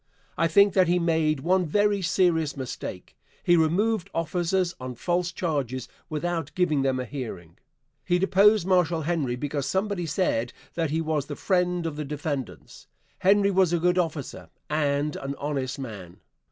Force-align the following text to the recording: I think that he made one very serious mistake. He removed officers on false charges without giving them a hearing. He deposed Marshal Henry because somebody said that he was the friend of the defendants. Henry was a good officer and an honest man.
I 0.35 0.47
think 0.47 0.73
that 0.73 0.87
he 0.87 0.97
made 0.97 1.41
one 1.41 1.63
very 1.63 2.01
serious 2.01 2.57
mistake. 2.57 3.15
He 3.43 3.55
removed 3.55 4.09
officers 4.15 4.73
on 4.79 4.95
false 4.95 5.31
charges 5.31 5.87
without 6.09 6.51
giving 6.55 6.81
them 6.81 6.99
a 6.99 7.05
hearing. 7.05 7.59
He 8.03 8.17
deposed 8.17 8.65
Marshal 8.65 9.03
Henry 9.03 9.35
because 9.35 9.67
somebody 9.67 10.07
said 10.07 10.53
that 10.73 10.89
he 10.89 11.01
was 11.01 11.27
the 11.27 11.35
friend 11.35 11.85
of 11.85 11.97
the 11.97 12.03
defendants. 12.05 12.87
Henry 13.19 13.51
was 13.51 13.73
a 13.73 13.79
good 13.79 13.99
officer 13.99 14.49
and 14.71 15.15
an 15.17 15.35
honest 15.35 15.77
man. 15.77 16.19